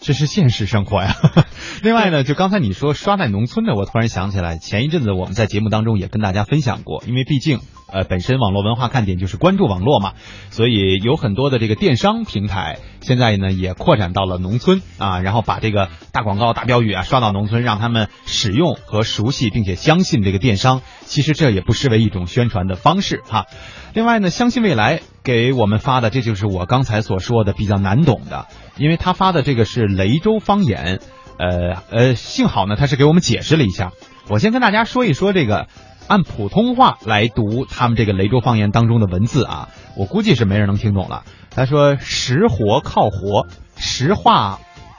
[0.06, 1.16] 这是现实生活呀。
[1.82, 7.58] 另外呢，就刚才你说刷在农村的，我突然想起来，前一阵子我们在节目当中也跟大家分享过，因为毕竟
[7.92, 10.12] 呃本身网络文化看点就是关注网络嘛，
[10.50, 23.46] 所以有很多的这个电商平台现在呢也扩展到了农村啊，然后把这个大广告、大标语啊刷到农村，让他们使用和熟悉并且相信这个电商，其实这也不失为一种宣传的方式哈。
[23.92, 31.00] 另外呢，相信未来给我们发的，这就是我刚才所说的比较难懂的，因为他发的这个是雷州方言，
[31.38, 33.92] 呃呃，幸好呢他是给我们解释了一下。
[34.28, 35.68] 我先跟大家说一说这个
[36.08, 41.24] 按普通话来读他们这个雷州方言当中的文字啊，我估计是没人能听懂了。
[41.50, 44.58] 他说实活靠活，实化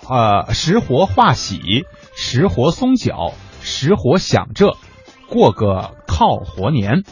[0.10, 1.86] 呃实活化喜，
[2.16, 4.76] 实活松脚，实活想这，
[5.30, 7.04] 过个靠活年。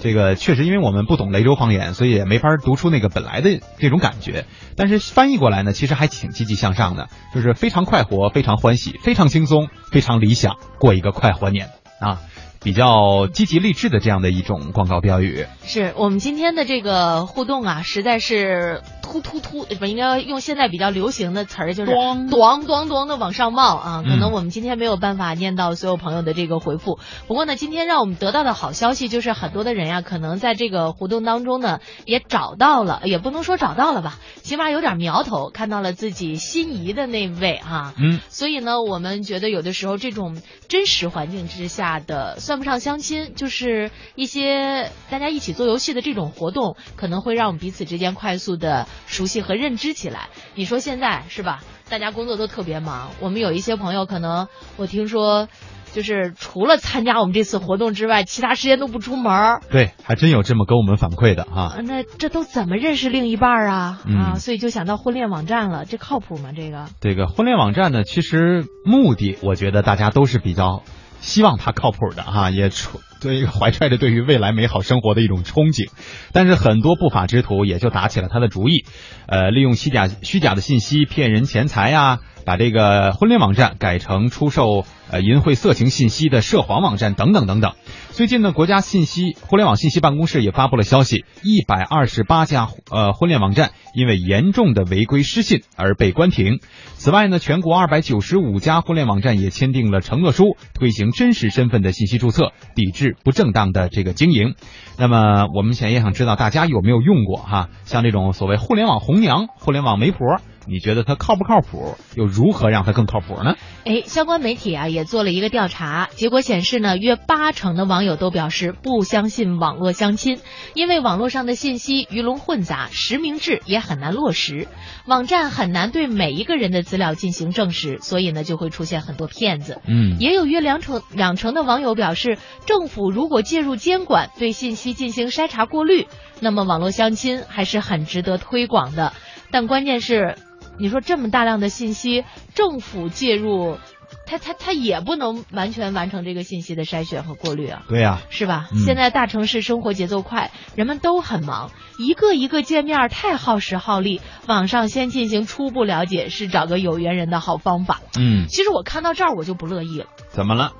[0.00, 4.44] 这个确实，因为我们不懂雷州方言，所以也没法读出那个本来的这种感觉。
[4.76, 12.20] 但是翻译过来呢，其实还挺积极向上的，就是非常快活、非常欢喜、非常轻松、非常理想，过一个快活年啊，
[12.62, 15.46] 比较积极励志的这样的一种广告标语。
[15.64, 24.02] 是我们今天的这个互动啊，实在是突突突，不应该用现在比较流行的词儿，就是咣咣咣咣的往上冒啊。
[24.04, 50.28] 嗯可能我们今天没有办法念到所有朋友的这个回复，不过呢，今天让我们得到的好消息就是很多的人呀、可能在这个活动当中呢，也找到了，也不能说找到了吧，起码有点苗头，看到了自己心仪的那位哈、嗯，所以呢，我们觉得有的时候这种真实环境之下的算不上相亲，就是一些大家一起做游戏的这种活动，可能会让我们彼此之间快速的熟悉和认知起来。
[50.54, 51.62] 你说现在是吧？
[51.88, 55.48] 大家工作都特别忙，我们有一些朋友可能我听说。
[55.92, 59.62] 就是除了参加我们这次活动之外，其他时间都不出门儿。
[59.70, 61.74] 对，还真有这么跟我们反馈的哈。
[61.74, 64.02] 啊那这都怎么认识另一半儿啊？
[64.04, 66.50] 嗯啊，所以就想到婚恋网站了，这靠谱吗？
[66.54, 66.84] 这个？
[67.00, 70.82] 这个婚恋网站呢，其实目的我觉得大家都是比较
[71.20, 75.90] 希望它靠谱的哈，也出对 怀揣着对于未来美好生活的一种憧憬。
[76.32, 78.84] 但是很多不法之徒也就打起了他的主意，
[79.26, 87.72] 呃，利用虚假虚假的信息骗人钱财呀、把这个婚恋网站改成出售呃淫秽色情信息的涉黄网站等等等等。
[88.12, 96.60] 最近呢，国家信息互联网信息办公室也发布了消息，一百二十八家呃婚恋网站因为严重的违规失信而被关停。
[96.94, 104.54] 此外呢，全国二百九十五家婚恋网站也签订了承诺书，推行真实身份的信息注册，抵制不正当的这个经营。
[104.96, 111.96] 那么我们想也想知道大家有没有用过哈，像这种所谓互联网红娘、互联网媒婆，你觉得它靠不靠谱？
[112.14, 113.54] 又如何让它更靠谱呢？
[113.84, 120.40] 哎，相关媒体啊也做了一个调查，结果显示呢，约八成的网友都表示不相信网络相亲，
[120.74, 124.66] 因为网络上的信息鱼龙混杂，实名制也很难落实，
[125.06, 129.80] 网站很难对每一个人的资料进行证实，所以呢就会出现很多骗子。
[129.86, 136.08] 嗯也有约两成两成的网友表示，政府如果介入监管，对信息进行筛查过滤，
[136.40, 139.12] 那么网络相亲还是很值得推广的。
[139.52, 140.36] 但关键是，
[140.78, 143.78] 你说这么大量的信息，政府介入，
[144.26, 147.82] 他他他也不能完全完成这个信息的筛选和过滤啊。
[147.88, 148.68] 对呀、是吧？
[148.72, 158.00] 嗯现在大城市生活节奏快，人们都很忙，一个一个见面太耗时耗力，网上先进行初步了解是找个有缘人的好方法。
[158.18, 160.72] 嗯，其实我看到这儿我就不乐意了怎么了？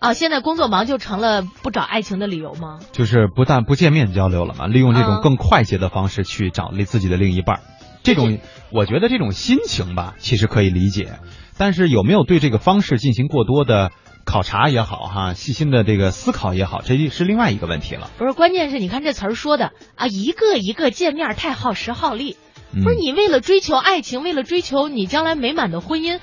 [0.00, 0.12] 啊！
[0.12, 2.78] 现在工作忙就成了不找爱情的理由吗？
[2.92, 7.62] 就是不但不见面交流了嘛，利用这种嗯更快捷的方式去找自己的另一半儿。
[8.04, 8.38] 这种，
[8.70, 11.18] 我觉得这种心情吧，其实可以理解，
[11.58, 13.90] 但是有没有对这个方式进行过多的
[14.24, 18.10] 考察也好，哈，细心的这个思考也好，这是另外一个问题了。
[18.16, 22.36] 不是，关键是你看这词儿说的啊，一个一个见面太耗时耗力。
[22.76, 26.18] 嗯不是你为了追求爱情，为了追求你将来美满的婚姻，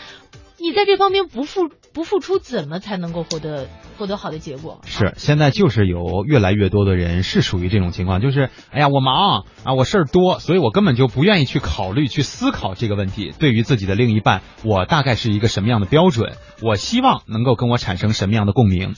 [0.57, 4.81] 你在这方面不付不付出，怎么才能够获得获得好的结果？
[4.85, 13.33] 是，现在就是有越来越多的人是属于这种情况，就是哎呀，我忙啊，我事儿多，所以我根本就不愿意去考虑、去思考这个问题。
[13.37, 16.33] 对于自己的另一半，我大概是一个什么样的标准？
[16.61, 18.95] 我希望能够跟我产生什么样的共鸣？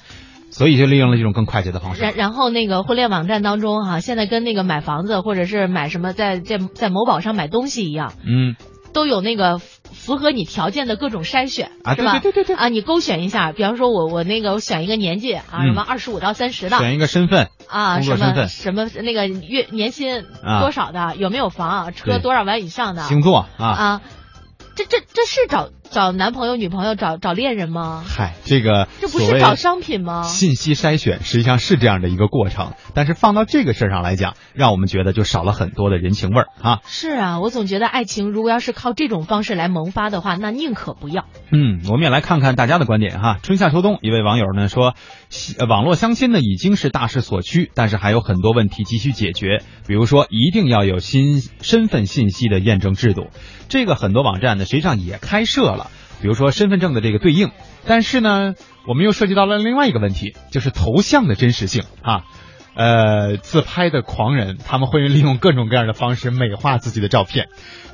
[0.51, 2.03] 所以就利用了这种更快捷的方式。
[2.03, 8.55] 然然后那个婚恋网站当中哈、现在跟那个买房子或者是买什么在在在某宝上买东西一样，嗯，
[8.93, 9.59] 都有那个
[9.93, 12.19] 符符合你条件的各种筛选，啊是吧？
[12.19, 15.67] 对对对啊，你勾选一下，比方说我我那个我选一个年纪啊，嗯。
[15.67, 23.65] 什么二十五到三十的，选一个身份啊，什么什么那个月年薪啊多少的，有没有房，车多少万以上的，星座啊。
[23.65, 24.01] 啊，
[24.75, 28.03] 这这这是找找男朋友女朋友找找恋人吗？
[28.03, 30.23] 嗨，这个这不是找商品吗？
[30.23, 36.79] 信息筛选实际上是这样的一个过程，但是放到这个事儿上来讲，让我们觉得就少了很多的人情味儿啊。
[36.87, 41.25] 是啊，我总觉得爱情如果要是靠这种方式来萌发的话，那宁可不要。
[41.51, 43.37] 嗯，我们也来看看大家的观点哈。
[43.43, 44.95] 春夏秋冬，一位网友呢说，
[45.69, 53.27] 网络相亲呢已经是大势所趋，但是还有很多问题急需解决，比如说一定要有新身份信息的验证制度。
[53.69, 55.82] 这个很多网站呢实际上也开设了，
[56.23, 57.51] 比如说身份证的这个对应，
[57.85, 58.53] 但是呢，
[58.87, 62.23] 我们又涉及到了另外一个问题，就是头像的真实性啊。
[62.75, 67.49] 呃，自拍的狂人，他们会利用各种各样的方式美化自己的照片。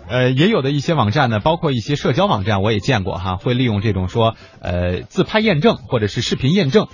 [0.08, 6.88] 呃，也有的一些网站呢，包括一些社交网站，我也见过哈，会利用这种说呃自拍验证或者是视频验证。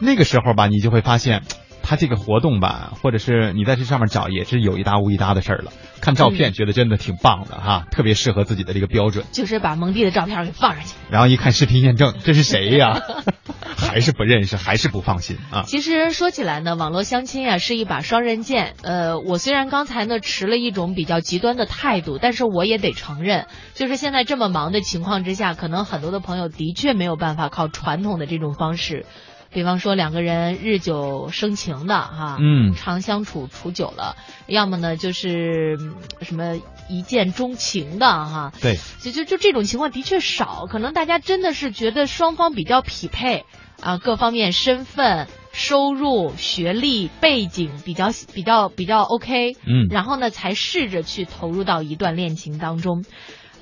[0.00, 1.42] 那个时候吧，你就会发现，
[1.82, 5.72] 他这个活动吧，或者是你在这上面找，也是有一搭无一搭的事儿了。
[6.04, 9.24] 看照片觉得真的挺棒的哈，特别适合自己的这个标准。
[9.32, 10.94] 就是把蒙蒂的照片给放上去。
[11.10, 13.00] 然后一看视频验证，这是谁呀？
[13.76, 15.62] 还是不认识，还是不放心啊？
[15.66, 18.74] 其实说起来呢，网络相亲啊是一把双刃剑。
[18.82, 29.06] 呃，我虽然刚才呢持了一种比较极端的态度，但是我也得承认，就是现在这么忙的情况之下，可能很多的朋友的确没有办法靠传统的这种方式。
[29.54, 32.74] 比方说两个人日久生情的哈，嗯。
[32.74, 36.56] 长相处处久了，要么呢就是嗯什么
[36.88, 43.44] 一见钟情的哈，对，就就就这种情况的确少，可能大家真的是觉得双方比较匹配
[43.80, 49.86] 啊，各方面身份、收入、学历、背景比较比较比较 OK，嗯。
[49.88, 53.04] 然后呢才试着去投入到一段恋情当中。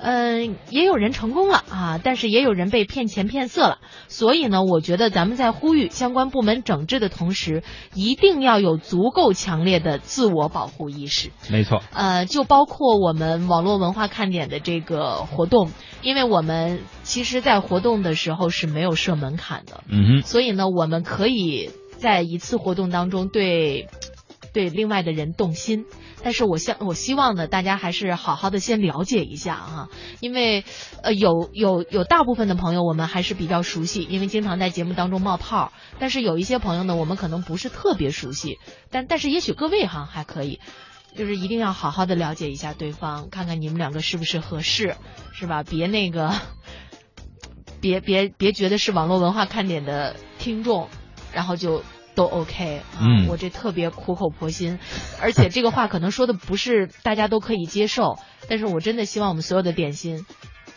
[0.05, 3.77] 嗯，也有人成功了啊，但是也有人被骗钱骗色了。
[4.09, 11.31] 所以呢，我觉得咱们在呼吁相关部门整治的同时，一定要有足够强烈的自我保护意识。
[11.49, 23.87] 没错，呃，就包括我们网络文化看点的这个活动，因为我们其实，在活动的时候是没有设门槛的，嗯哼，所以呢，我们可以在一次活动当中对
[24.53, 25.85] 对另外的人动心。
[26.23, 29.89] 但是我希我希望呢，大家还是好好的先了解一下啊，
[30.21, 30.63] 因为
[31.03, 35.73] 呃有有有大部分的朋友我们还是比较熟悉，因为经常在节目当中冒泡。
[35.99, 38.57] 但是有一些朋友呢，我们可能不是特别熟悉，
[38.89, 40.59] 但但是也许各位哈还可以，
[41.15, 44.95] 就是一定要好好的了解一下对方，看看你们两个是不是合适，
[45.33, 45.63] 是吧？
[45.63, 46.31] 别那个，
[47.81, 50.87] 别别别觉得是网络文化看点的听众，
[51.33, 51.83] 然后就。
[52.15, 54.79] 都 OK 啊，嗯我这特别苦口婆心，
[55.21, 60.25] 而且这个话可能说的不是大家都可以接受，但是我真的希望我们所有的点心，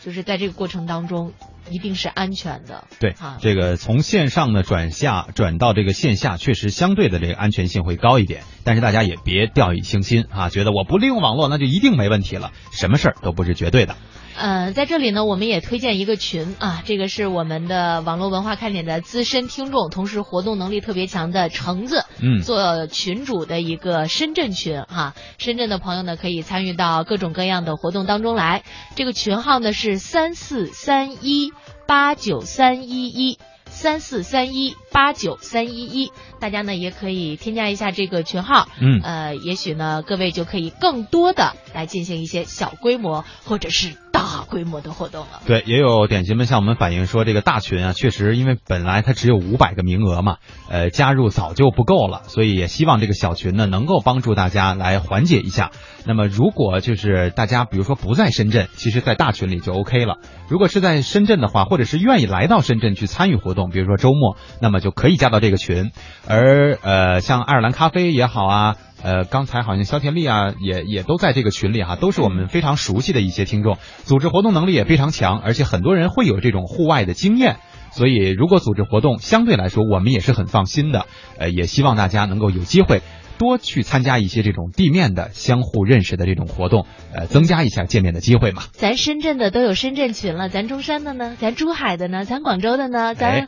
[0.03, 1.33] 就是在这个过程当中
[1.69, 2.85] 一定是安全的。
[2.99, 8.43] 对啊，这个从线上呢转下转到这个线下，确实相对的这个安全性会高一点。
[8.63, 13.95] 但是大家也别掉以轻心啊，觉得我不利用网络那就一定没问题了，什么事儿都不是绝对的。
[14.37, 28.63] 呃，在这里呢，我们也推荐一个群啊，这个是我们的网络文化看点的资深听众，同时活动能力特别强的橙子，嗯做群主的一个深圳群哈、深圳的朋友呢可以参与到各种各样的活动当中来。
[28.95, 31.51] 这个群号呢是三四三一
[31.87, 33.39] 八九三一一。
[33.69, 43.95] 三四三一八九三一一，大家呢也可以添加一下这个群号，嗯呃，也许呢各位就可以更多的来进行一些小规模或者是
[44.27, 45.41] 大规模的活动了。
[45.45, 50.37] 对，也有点心们向我们反映说，这个大群啊，确实因为本来它只有五百个名额嘛，
[50.69, 55.71] 呃，加入早就不够了，所以也希望这个小群呢能够帮助大家来缓解一下。
[56.05, 60.17] 那么如果就是大家比如说不在深圳，其实在大群里就 OK 了。
[60.49, 65.91] 如果是在深圳的话，或者是愿意来到深圳去参与活动，比如说周末，那么就可以加到这个群。
[66.27, 68.75] 而呃，像爱尔兰咖啡也好啊。
[69.03, 77.57] 呃，刚才好像肖田丽啊，也也都在这个群里哈、都是我们非常熟悉的一些听众，组织活动能力也非常强，而且很多人会有这种户外的经验，
[77.91, 81.05] 所以如果组织活动，相对来说我们也是很放心的。
[81.37, 83.01] 呃，也希望大家能够有机会
[83.37, 88.63] 多去参加一些这种地面的相互认识的这种活动，呃，增加一下见面的机会嘛。
[88.71, 93.47] 咱深圳的都有深圳群了，咱中山的呢，咱珠海的呢，咱广州的呢，咱哎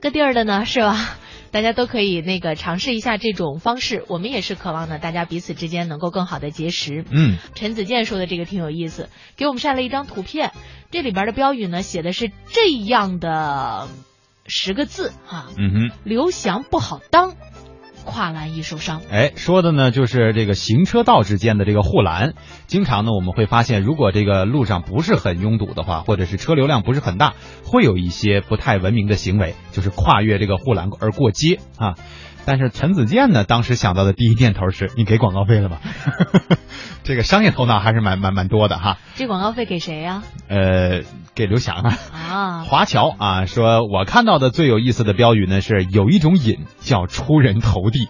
[0.00, 0.96] 各地儿的呢，是吧？
[1.50, 7.04] 大家都可以那个尝试一下这种方式，我们也是渴望呢，大家彼此之间能够更好的结识。
[7.10, 10.52] 嗯，陈子健说的这个挺有意思，给我们晒了一张图片，
[10.90, 13.88] 这里边的标语呢写的是这样的
[14.46, 15.90] 十个字哈、嗯哼。
[16.04, 17.34] 刘翔不好当，
[18.04, 19.02] 跨栏易受伤。
[19.10, 22.34] 哎，说的呢就是这个行车道之间的这个护栏，
[22.66, 27.34] 经常呢我们会发现，如果这个路上不是很拥堵的话，或者是车流量不是很大，
[27.64, 31.94] 会有一些不太文明的行为，就是跨越这个护栏而过街啊。
[32.46, 35.80] 但是陈子健呢，当时想到的第一念头是：你给广告费了吧？
[37.04, 38.98] 这个商业头脑还是蛮蛮蛮多的哈。
[39.14, 41.02] 这广告费给谁呀、呃，
[41.34, 41.98] 给刘翔啊。
[42.12, 42.64] 啊？
[42.64, 48.08] 华侨啊，说我看到的最有意思的标语呢是有一种瘾叫出人头地，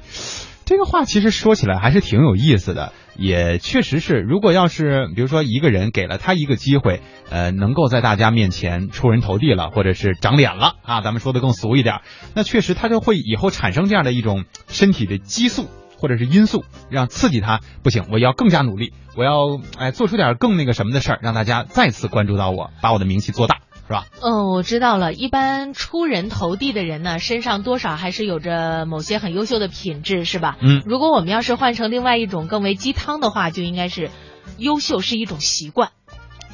[0.64, 12.00] 这个话其实说起来还是挺有意思的，也确实是，如果要是比如说一个人给了他一个机会，呃，能够在大家面前出人头地了，或者是长脸了啊，咱们说的更俗一点，
[12.34, 15.68] 那确实他就会以后产生这样的一种身体的激素。
[16.00, 23.58] 或者是因素，让刺激他不行，我要更加努力，我要哎做出点更那个什么的事儿，让大家再次关注到我，把我的名气做大，
[23.90, 24.06] 是吧？
[24.22, 25.12] 嗯，我知道了。
[25.12, 30.56] 一般出人头地的人呢，身上多少还是有着某些很优秀的品质，是吧？
[30.60, 34.10] 嗯如果我们要是换成另外一种更为鸡汤的话，就应该是
[34.58, 35.90] 优秀是一种习惯。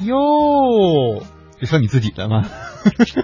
[0.00, 1.22] 哟，
[1.60, 2.48] 这说你自己的吗？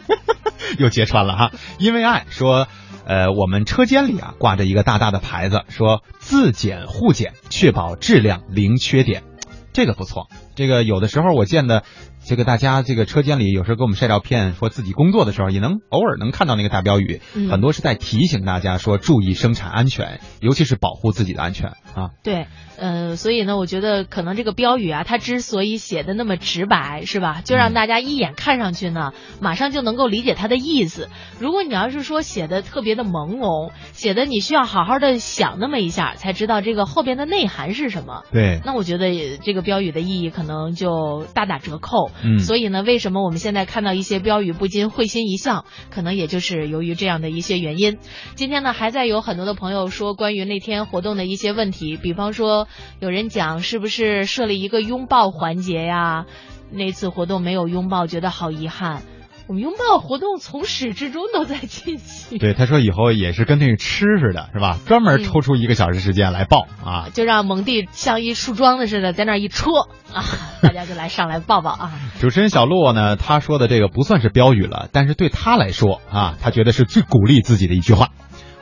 [0.78, 2.68] 又揭穿了哈，因为爱说，
[3.06, 9.22] 呃，我们车间里啊挂着一个大大的牌子，说自检互检，确保质量零缺点，
[9.72, 10.28] 这个不错。
[10.54, 11.82] 这个有的时候我见的，
[12.24, 22.10] 这个大家这个车间里有时候给我们晒照片，说自己工作的时候也能偶尔能看到那个大标语，嗯很多是在提醒大家说注意生产安全，尤其是保护自己的安全啊。
[22.22, 22.46] 对，
[22.78, 27.42] 呃，所以呢，我觉得可能这个标语啊，它之所以写的那么直白，是吧？
[27.44, 31.08] 就让大家一眼看上去呢，马上就能够理解它的意思。
[31.40, 38.22] 如果你要是说写的特别的朦胧，写的你需要好好的想那么一下，才知道这个后边的内涵是什么。
[38.32, 42.11] 对，那我觉得也这个标语的意义可能就大打折扣。
[42.38, 45.64] 所以呢，为什么我们现在看到一些标语不禁会心一笑？
[45.90, 47.98] 可能也就是由于这样的一些原因。
[48.34, 52.68] 今天呢，还在有很多的朋友说关于那天活动的一些问题，比方说
[53.00, 56.26] 有人讲是不是设了一个拥抱环节呀？
[56.70, 59.02] 那次活动没有拥抱，觉得好遗憾。
[59.46, 62.38] 我们拥抱活动从始至终都在进行。
[62.38, 64.78] 对，他说以后也是跟那个吃似的，是吧？
[64.86, 70.24] 专门抽出一个小时时间来抱啊，就让蒙蒂像一树桩子似的在那一戳啊，
[70.62, 71.92] 大家就来上来抱抱啊。
[72.20, 78.08] 主持人小洛呢，他说的这个不算是标语了，但是对他来说啊，他觉得是最鼓励自己的一句话。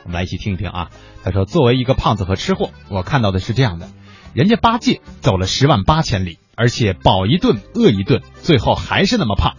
[0.04, 0.90] 我们来一起听一听啊。
[1.22, 3.88] 他说：“作为一个胖子和吃货，我看到的是这样的：
[4.32, 9.56] 人家八戒走了十万八千里，而且饱一顿饿一顿，最后还是那么胖。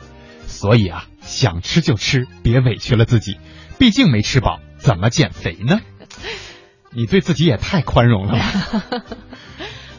[0.48, 3.38] 所以啊，想吃就吃，别委屈了自己。
[3.80, 5.80] 毕竟没吃饱，怎么减肥呢？
[6.94, 9.04] 你对自己也太宽容了吧。”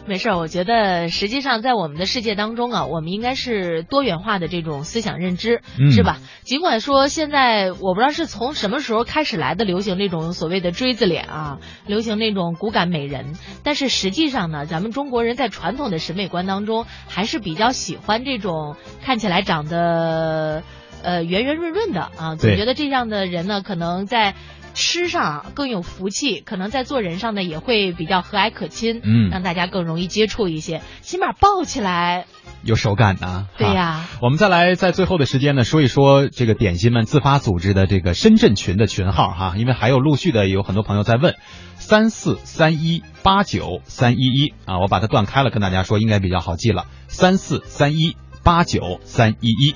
[0.05, 6.19] 没事儿，我觉得实际上在我们的世界当中啊，我们应该是多元化的这种思想认知，嗯是吧？
[6.43, 18.75] 尽管说现在我不知道是从什么时候开始来的流行这种所谓的锥子脸啊，流行那种骨感美人，但是实际上呢，咱们中国人在传统的审美观当中还是比较喜欢这种
[19.05, 20.65] 看起来长得
[21.03, 24.35] 呃圆圆润润的啊，总觉得这样的人呢，可能在。
[24.75, 32.25] 吃上更有福气，可能在做人上呢也会比较和蔼可亲，嗯让大家更容易接触一些，起码抱起来，
[32.65, 41.35] 有手感呐、对呀、啊我们再来在最后的时间呢，说一说这个点心们自发组织的这个深圳群的群号哈，因为还有陆续的有很多朋友在问，
[41.75, 49.75] 三四三一八九三一一啊，我把它断开了，跟大家说应该比较好记了，三四三一八九三一一。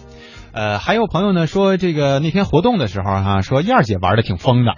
[0.56, 4.72] 呃，还有朋友呢说这个那天活动的时候哈、说燕儿姐玩的挺疯的，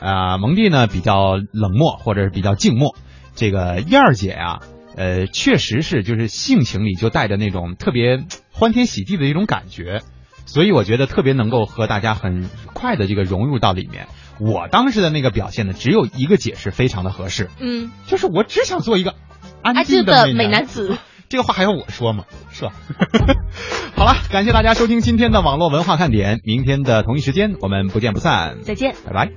[0.00, 2.94] 啊、蒙蒂呢比较冷漠或者是比较静默。
[3.34, 4.60] 这个燕儿姐啊，
[4.96, 8.22] 呃，确实是就是性情里就带着那种特别
[8.52, 10.02] 欢天喜地的一种感觉，
[10.46, 14.06] 所以我觉得特别能够和大家很快的这个融入到里面。
[14.38, 19.16] 我当时的那个表现呢，只有一个解释非常的合适，嗯，就是我只想做一个
[19.62, 20.96] 安安静静的美美男子。
[21.34, 22.26] 这个话还要我说吗？
[22.52, 22.72] 是吧？
[23.96, 28.94] 好了，感谢大家收听今天的网络文化看点，明天的同一时间我们不见不散，再见。
[29.04, 29.32] 拜拜。